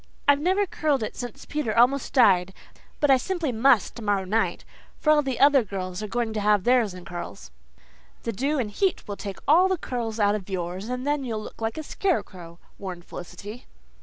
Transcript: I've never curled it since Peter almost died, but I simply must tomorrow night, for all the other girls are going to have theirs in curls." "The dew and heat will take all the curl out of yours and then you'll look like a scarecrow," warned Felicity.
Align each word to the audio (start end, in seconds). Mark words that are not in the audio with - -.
I've 0.27 0.39
never 0.39 0.65
curled 0.65 1.03
it 1.03 1.15
since 1.15 1.45
Peter 1.45 1.77
almost 1.77 2.11
died, 2.11 2.55
but 2.99 3.11
I 3.11 3.17
simply 3.17 3.51
must 3.51 3.93
tomorrow 3.95 4.25
night, 4.25 4.65
for 4.97 5.11
all 5.11 5.21
the 5.21 5.39
other 5.39 5.63
girls 5.63 6.01
are 6.01 6.07
going 6.07 6.33
to 6.33 6.39
have 6.39 6.63
theirs 6.63 6.95
in 6.95 7.05
curls." 7.05 7.51
"The 8.23 8.31
dew 8.33 8.57
and 8.57 8.71
heat 8.71 9.07
will 9.07 9.15
take 9.15 9.37
all 9.47 9.67
the 9.67 9.77
curl 9.77 10.11
out 10.19 10.33
of 10.33 10.49
yours 10.49 10.89
and 10.89 11.05
then 11.05 11.23
you'll 11.23 11.43
look 11.43 11.61
like 11.61 11.77
a 11.77 11.83
scarecrow," 11.83 12.57
warned 12.79 13.05
Felicity. 13.05 13.67